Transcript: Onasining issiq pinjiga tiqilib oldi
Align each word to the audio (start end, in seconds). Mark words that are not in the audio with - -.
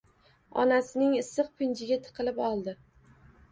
Onasining 0.63 1.11
issiq 1.19 1.53
pinjiga 1.61 2.01
tiqilib 2.09 2.43
oldi 2.51 2.77